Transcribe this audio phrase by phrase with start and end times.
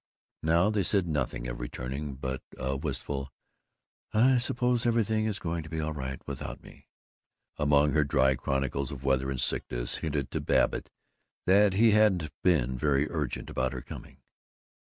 [0.41, 3.31] Now they said nothing of returning, but a wistful
[4.11, 6.87] "I suppose everything is going on all right without me"
[7.59, 10.89] among her dry chronicles of weather and sicknesses hinted to Babbitt
[11.45, 14.23] that he hadn't been very urgent about her coming.